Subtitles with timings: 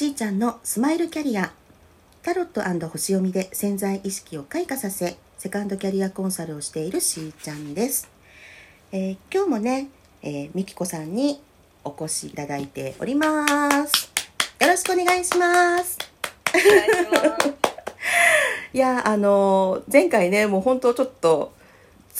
[0.00, 1.52] しーちゃんのスマイルキャリア。
[2.22, 8.08] タロット星読みで潜在意識を開花させセカンドキャリアコンサルをしているしーちゃんです、
[8.92, 9.90] えー、今日もね、
[10.22, 11.42] えー、みきこさんに
[11.84, 13.46] お越しいただいておりま
[13.86, 14.10] す。
[14.58, 15.98] よろしくお願いします。
[18.72, 21.52] いやあの前回ねもう本当ちょっと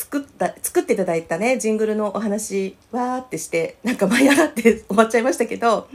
[0.01, 5.89] 作った作っていただいたねジングルのお話わーってしてなんか舞い上がって終わっちゃいましたけど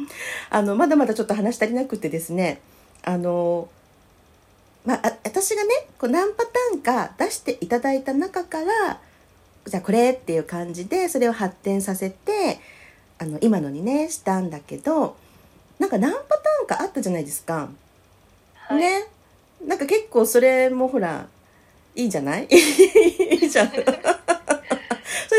[0.51, 2.61] あのまだまだちょっと話足りなくてですね
[3.03, 3.67] あの
[4.85, 8.99] まあ私がねこう何パターンか出していただいた中から
[9.65, 12.59] じゃあこれっていう感じでそれを発展させて
[13.17, 15.17] あの今のにねしたんだけど
[15.79, 17.69] なんか何パターンかあったじゃないですか。
[18.53, 19.07] はい、ね
[19.65, 21.27] なんか結構それもほら
[21.95, 22.47] いいじゃない？
[22.51, 22.55] い
[23.45, 23.69] いじゃん。
[23.71, 23.85] それ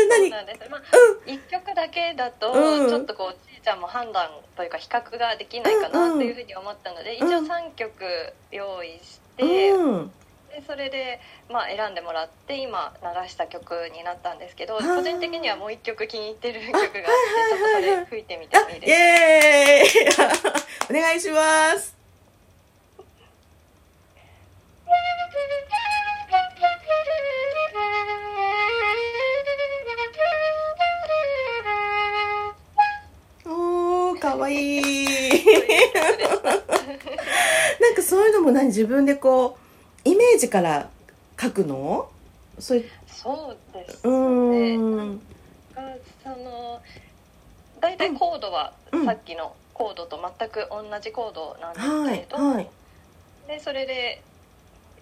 [0.07, 0.29] 何？
[0.31, 0.81] そうです、まあ
[1.27, 2.51] うん、1曲だけだと、
[2.89, 7.27] ちょっとこうちいちゃんも判断というか比較ができないかなっていうふうに思ったので、うん。
[7.27, 7.93] うん、一応3曲
[8.51, 10.11] 用意して、うん、
[10.49, 20.23] でそれで、まあ、選んでもらって今流した曲になったんですけど個人的にはもう1曲気に入ってる曲があってちょっとそれ吹いてみてもいいですか？
[20.23, 20.97] イエーイ。
[20.97, 21.96] お願いします
[34.47, 34.81] わいい。
[37.79, 38.67] なんかそういうのも何？
[38.67, 39.57] 自分でこ
[40.05, 40.89] うイメージから
[41.39, 42.09] 書くの？
[42.59, 44.75] そうそうですね。
[44.75, 45.21] うん
[46.23, 46.81] その
[47.79, 48.73] 大体コードは
[49.05, 52.69] さっきのコードと全く同じコードなんですけれど、はいはい、
[53.47, 54.23] でそれで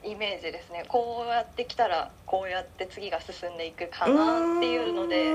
[0.05, 0.85] イメージですね。
[0.87, 5.31] こうやってきたらこうやって次が進んでいくかなっていうので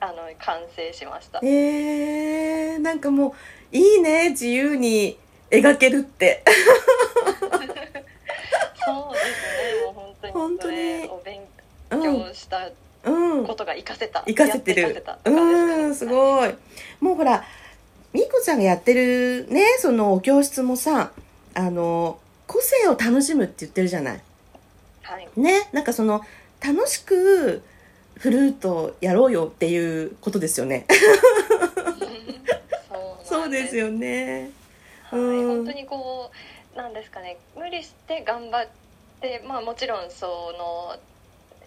[0.00, 1.40] あの完成しました。
[1.42, 3.34] えー、なんかも
[3.72, 5.16] ういいね自由に
[5.50, 6.42] 描けるって。
[8.84, 9.42] そうです
[9.74, 10.32] ねもう本当に。
[10.32, 10.76] 本当に。
[11.08, 11.40] お勉
[11.90, 12.68] 強した
[13.04, 15.04] ことが活かせた、活かせてる。
[15.24, 15.30] う
[15.86, 16.54] んすごい。
[17.00, 17.44] もうほら
[18.12, 21.12] みこちゃんがやってるねそのお教室もさ
[21.54, 22.18] あの
[22.50, 24.20] 個性を楽しむって言ってるじゃない。
[25.02, 25.68] はい、ね？
[25.72, 26.20] なんかその
[26.60, 27.62] 楽しく
[28.16, 30.84] フルートやろうよっていうことですよね。
[33.22, 34.50] そうですよね。
[35.04, 36.32] はい、うん、本当にこ
[36.74, 37.38] うなんですかね。
[37.56, 38.68] 無理して頑張っ
[39.20, 40.26] てまあもちろんそ
[40.58, 40.96] の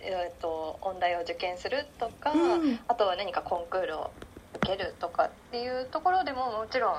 [0.05, 4.11] えーと、音大を受験するとか、うん、あとは何かコンクールを
[4.55, 6.95] 受けるとかっていうところでももちろん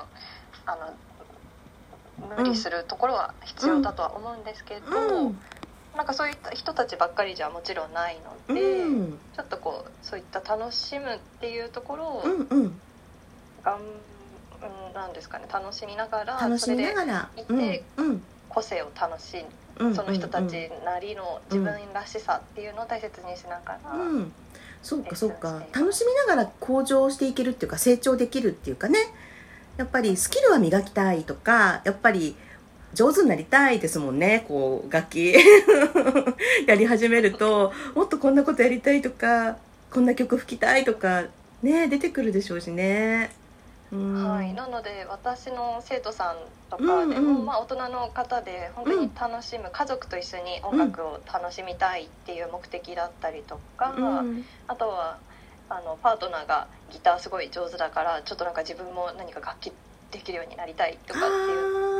[0.65, 0.91] あの
[2.25, 5.39] 無理するところは必要だとは思うんですけど、うん、
[5.95, 8.17] なんかそういった人たちばっかりじゃもちろんない
[8.49, 12.81] ので、うん、ちょっとこうそういった楽しむっていうところを、うんうん、
[13.63, 13.79] がん
[14.93, 17.29] なんですかね楽しみながら楽しみながら。
[17.37, 19.43] いて、うんうん、個性を楽し
[19.79, 23.91] む、その人たちなりの自分らしさっていうのを大切にしながら。
[23.91, 24.31] うん。
[24.81, 25.63] そうかそうか。
[25.73, 28.99] 楽しみながら向上していけるっていうか成長できるっていうかね
[29.77, 32.35] やっぱりスキルは磨きたいとかやっぱり
[32.93, 34.45] 上手になりたいですもんね。
[34.47, 35.35] こう楽器。
[36.65, 39.57] やり始めるともっとこんなことやりたいとか
[39.91, 41.25] こんな曲吹きたいとか
[41.61, 43.31] ね出てくるでしょうしね。
[43.91, 46.37] はい、なので私の生徒さん
[46.69, 55.17] とかでも、うんうん、まあ、大人の方で本当に楽しむ、うん、家族と一緒に音楽を楽しみたいっていう目的だったりとか、うん、あとは
[55.69, 59.71] あのパートナーがギターすごい上手だからちょっとなんか自分も何か楽器
[60.11, 61.27] できるようになりたいとかって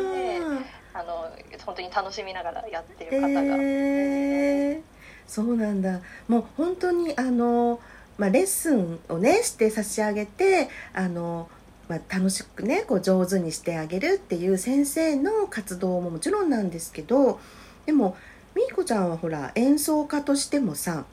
[0.04, 1.30] 言ってあの
[1.66, 4.82] 本当に楽しみながらやってる方が、えー、
[5.28, 6.00] そうなんだ。
[6.28, 7.80] もう本当にあの、
[8.18, 11.50] まあ、レッスンをねして差し上げてあの
[11.88, 17.40] まあ、楽しくねこう上手にしてあげるっていう先生の活動ももちろんなんですけど
[17.86, 18.18] でも
[18.56, 21.06] みーこちゃんはほら演奏家としてもさ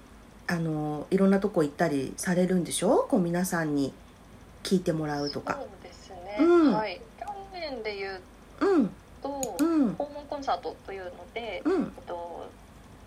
[0.46, 3.06] あのいろんなとこ行ったりされるんでしょ？
[3.08, 3.92] こう皆さんに
[4.62, 5.54] 聞いてもらうとか。
[5.54, 7.00] そうですね、うん、はい。
[7.18, 8.20] 去年で言う
[9.22, 12.46] と、うん、訪問コンサートというので、うん、えっと、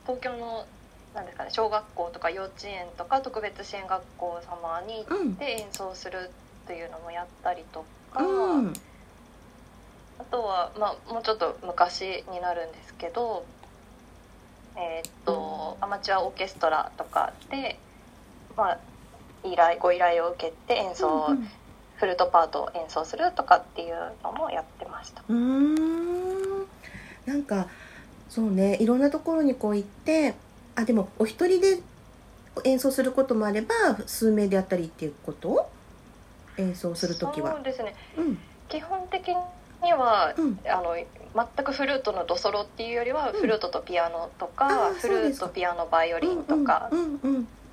[0.04, 0.66] 東京の
[1.14, 6.30] なんですかね、小学校とか幼稚園とか特別支援学校様に行って演奏する
[6.68, 8.20] というのもやったりとか、
[10.20, 13.46] あとは、まあ、もうちょっと昔になるんですけど
[14.78, 17.80] えー、っとアマチュアオーケストラとかで、
[18.58, 18.80] まあ、
[19.44, 21.50] 依頼ご依頼を受けて演奏、うんうん、
[21.96, 25.24] フルートパートを演奏するとかっていうのもやってました。
[25.28, 25.76] うん。
[27.26, 27.68] なんか
[28.30, 30.36] そうねいろんなところにこう行って
[30.76, 31.80] あでもお一人で
[32.64, 33.74] 演奏することもあれば
[34.06, 35.70] 数名でやったりっていうこと？
[36.58, 37.54] 演奏する時は。
[37.54, 38.38] そうですね、うん、
[38.70, 39.36] 基本的に
[39.84, 40.96] には、うん、あの
[41.36, 46.90] 全くフルートのドソロっていうよりは、フルートとピアノとかフルートピアノバイオリンとか。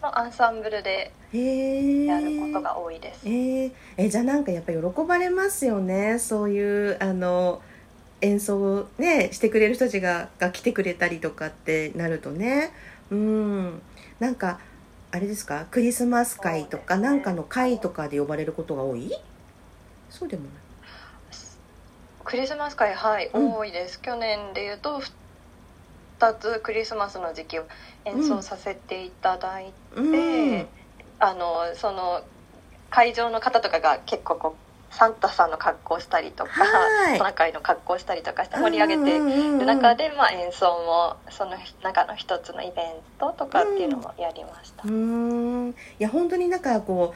[0.03, 3.21] のアンサンブルでやることが多いです。
[3.25, 6.19] えー、えじゃあなんかやっぱ喜ばれますよね。
[6.19, 7.63] そういうあの
[8.21, 12.73] 演奏をねしてくれる人たちがが来てくれたりとかってなるとね。
[13.13, 13.81] うん。
[14.19, 14.59] なんか
[15.13, 15.67] あれですか？
[15.71, 19.13] クリスマス会とか、ね、なんかの会とかで呼ばれることが多い？
[20.11, 20.53] そうでもない
[22.33, 24.01] クリスマス会はい、うん、多いです。
[24.01, 25.03] 去年でいうと
[26.19, 27.67] 2つクリスマスの時期を
[28.07, 30.15] 演奏させていただいて、うん。
[30.15, 30.67] うん、
[31.19, 32.23] あのその
[32.89, 36.51] 会場の方とかが結構こうサンタさんの格好したりとか、
[37.19, 44.85] トナカイの格好したりとかして盛り上げてる中で、まあ、演奏もその中の一つのイベントとかっていうのもやりました。
[44.89, 45.69] うん。
[45.69, 47.13] いや本当になんかこ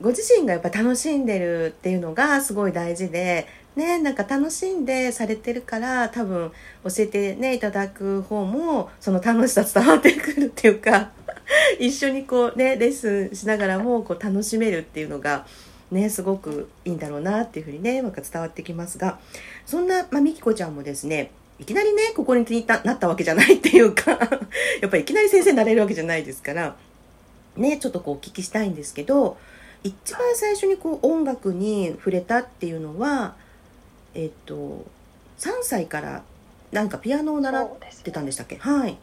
[0.00, 6.52] うご自身がやっぱ楽しんでるっていうのがすごい大事でね、なんか楽しんでされてるから多分
[6.84, 11.10] 教えてねいただく方もその楽しさ伝わってくるっていうか
[11.80, 15.44] 一緒にこうねレッスンしながらもこう楽しめるっていうのが
[15.90, 19.18] ねすごくいいんだろうなっていうふうにねなんか伝わってきますが
[19.66, 24.12] そんな、まあ、みきこちゃんもですねいきなりねここにいたなったわけじゃないっていうか
[24.80, 26.76] やっぱりいきなり先生になれるわけじゃないですから
[27.56, 29.36] ねちょっとこうお聞きしたいんですけど
[29.82, 33.36] 一番最初にこう音楽に触れたっていうのは
[34.14, 34.84] えっと
[35.38, 36.22] 3歳から
[36.72, 37.68] なんかピアノを習っ
[38.02, 38.96] てたんでしたっけ、ね、はい。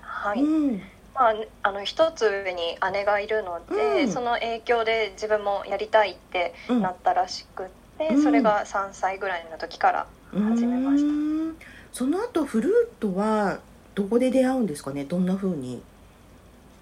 [0.00, 0.82] はい、うん、
[1.14, 7.68] まあ、あの一つ上に姉がいるので、うん、その影響で自分もやりたいってなったらしく
[7.98, 13.60] て、うん、それが3歳ぐらいの時から始めました、その後フルートは
[13.94, 15.04] どこで出会うんですかね？
[15.04, 15.82] どんな風に？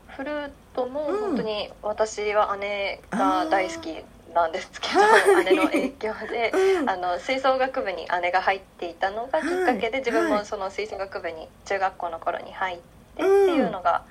[0.09, 3.95] フルートも本当に私は姉が大好き
[4.35, 14.03] なんですけど姉の影響で、 うん、あの吹奏楽部に姉が入っていたのがきっかけで、自分もその吹奏楽部に中学校の頃に入ってっていうのが、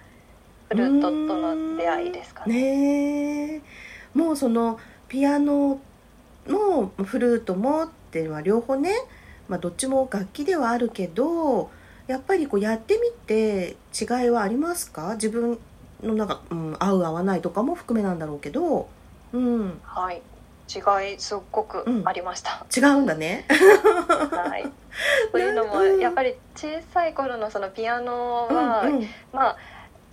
[0.69, 3.58] フルートとの出会いですかね。
[3.58, 3.62] ね
[4.14, 5.80] もうそのピアノ
[6.48, 8.92] もフルートもっていうのは両方ね、
[9.48, 11.69] まあ、どっちも楽器ではあるけど
[12.08, 15.14] やっぱりこうやってみて違いはありますか？
[15.14, 15.60] 自分
[16.04, 18.90] のなんか、うん、合う合わないとかも含めなんだろうけど。
[19.38, 20.22] うん、はい。
[20.68, 23.45] 違いすっごくありました、うん、違うんだね。
[23.50, 24.69] はい。
[25.31, 29.57] というのもやっぱり小さい頃のそのピアノは、うんうん、まあ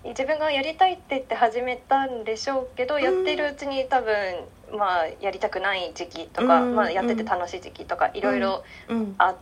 [0.04, 4.14] 自分がやりたいって言って始めたんでしょうけど、うん、やってるうちに多分
[4.76, 8.62] まあやりたくない時期とか、うん、まあ、やってて楽しい時期とかいろいろ
[9.18, 9.36] あっ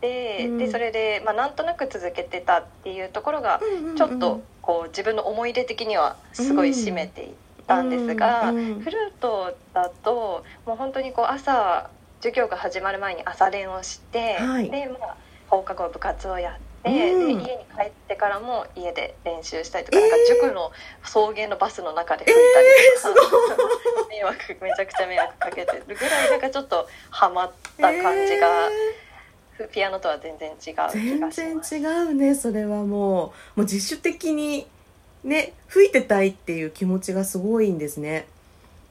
[0.00, 3.60] て、うん、でそれで、まあ、なんとなく続けてたっていうところが
[3.96, 7.47] ちょっとこう自分の思い出的にはすごい占めていて。
[7.74, 15.16] ったんですが、うんうん、フルートだともう本当にこう朝授業が始まる前に朝練をして、はい、でまあ
[15.48, 20.72] 放課後部活をやって、うん、で家に帰ってからも家で練習したりとか,、なんか塾の
[21.04, 23.56] 送迎のバスの中で吹いたりとか、
[24.00, 28.48] えー、迷惑めちゃくちゃ迷惑かけてるぐらいなんかちょっとハマった感じが。
[29.60, 31.36] えー、ピアノとは全然違う気がします。
[31.40, 32.86] 全然違うねそれはもう。
[32.86, 34.68] もう自主的に
[35.24, 38.26] ね吹いてたいっていう気持ちがすごいんですね。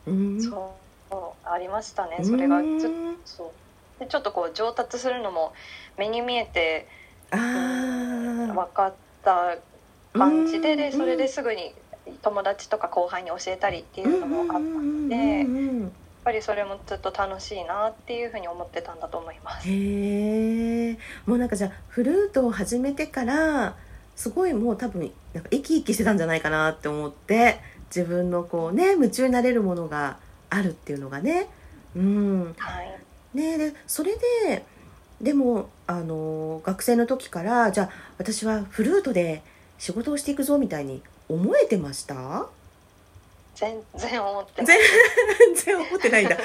[0.05, 0.73] うん、そ
[1.11, 2.19] うありましたね。
[2.23, 2.89] それがちょ
[3.25, 3.53] そ
[3.97, 3.99] う。
[3.99, 5.53] でちょっとこう上達するのも
[5.97, 6.87] 目に見えて
[7.31, 8.93] あ、分かっ
[9.23, 9.57] た
[10.13, 11.73] 感じででそれですぐに
[12.21, 15.87] 友達とか後輩に教えたりっていうのもあったので。
[16.27, 19.69] やっぱりそれもずっと楽しいなっていうふうに思ってたんだと思います。
[19.69, 23.77] へえ、もうなんかじゃあフルートを始めてから
[24.17, 27.59] すごいもう多分なんか生き生きしてたんじゃないかなって思って
[27.95, 30.17] 自分のこうね夢中になれるものが
[30.49, 31.47] あるっていうのがね。
[31.95, 32.99] うん、はい、
[33.33, 34.65] ねでそれで
[35.21, 39.43] でもあの学生の時からじゃあ私はフルートで
[39.77, 42.47] 仕事をしていくぞみたいに思えてました？
[43.55, 44.77] 全然思って 全
[45.55, 46.37] 然思ってないんだ。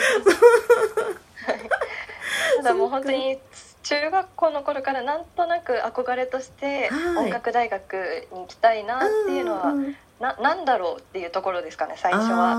[2.58, 3.38] ただもう本当に
[3.82, 9.74] 中学校の頃からなんとなく憧れとして音楽大学に行きたいなっていうのは、
[10.20, 12.54] ななんだろうっていうところですかね最初は。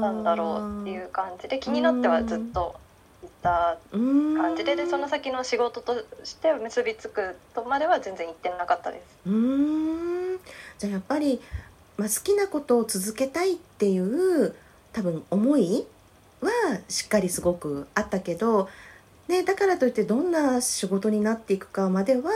[0.00, 2.74] なんだろうっていう感じで気になってはずっと
[3.22, 9.28] いた感じででその先の仕事として結びつくとまでは全然行ってなかったです。
[9.28, 10.38] うん。
[10.78, 11.40] じゃあやっぱり、
[11.96, 14.54] まあ、好きなことを続けたいっていう
[14.92, 15.86] 多分思い
[16.40, 16.50] は
[16.88, 18.68] しっかりすごくあったけど
[19.28, 22.30] ね、だからといってどんな仕事になっていくかまでは、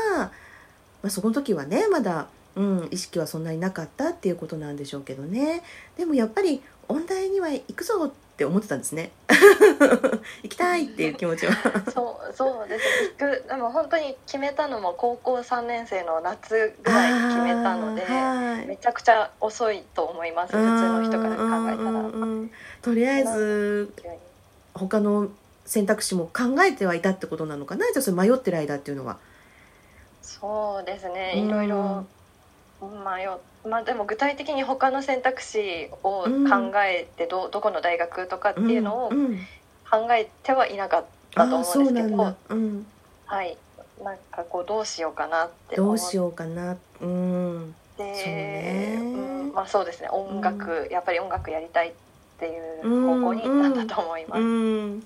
[1.02, 5.62] まあ、その時はねまだ、うん、意識はそんなになかったっていうことなんでしょうけどね。
[5.96, 9.10] でもやっぱり音大には行くぞって思ってたんですね。
[10.42, 11.54] 行きたいっていう気持ちは。
[11.90, 13.48] そうそうです。
[13.48, 20.54] でも本当に決めたのも高校3年生の夏ぐらいに決めたので、はい、めちゃくちゃ遅いと思います。
[20.54, 22.48] 普通の人から考えたら。
[22.82, 23.92] とりあえず
[24.74, 25.30] 他の
[25.64, 27.86] 選択肢も考えてはいたってことなのかな？
[27.92, 29.18] じゃあそれ迷ってる間っていうのは。
[30.22, 31.34] そうですね。
[31.36, 32.04] いろいろ
[32.80, 33.28] 迷
[33.68, 36.28] まあでも具体的に他の選択肢を考
[36.84, 39.08] えてど,、どこの大学とかっていうのを
[39.88, 42.86] 考えてはいなかったと思うんですけど、うん、
[43.26, 43.56] はい。
[44.02, 47.72] なんかこうどうしようかなってどうしようかなうん。
[47.96, 49.04] で、ね、う
[49.50, 50.08] ん、まあそうですね。
[50.10, 51.92] 音楽、やっぱり音楽やりたいっ
[52.40, 54.40] ていう方向になったと思います。
[54.40, 55.04] うん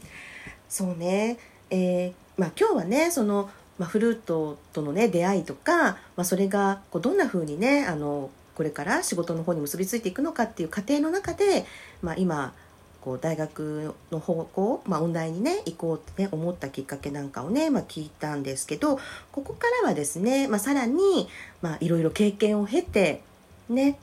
[0.68, 1.38] そうね、
[1.70, 11.66] えーまあ、今日はねその、まあ、フルートとのね出会いとか、まあ、それがこうどんなふうにねあのこれから仕事の方に結びついていくのかっていう過程の中で、
[12.02, 12.54] まあ、今
[13.02, 18.98] こう大学の方向、まあ、音大にね行こうってね思ったきっかけなんかをね、まあ、聞いたんですけど
[19.30, 21.28] ここからはですね、まあ、さらに、
[21.62, 23.22] まあ、いろいろ経験を経て
[23.68, 23.98] ね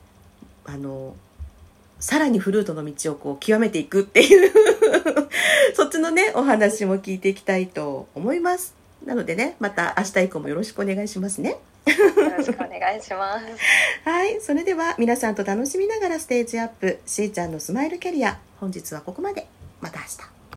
[0.65, 1.15] あの
[2.03, 4.51] さらにフルートの道をこう極めていくっていう
[5.73, 13.45] そっちのねお話も聞いていきたいと思いますなのでねまた明日以降もよろしくお願いしますねよろしくお願いします。
[14.03, 18.39] はい、それでは皆さんと楽しみながらステージアップ、しーちゃんのスマイルキャリア。
[18.59, 19.47] 本日はここまで。
[19.81, 20.42] また明日。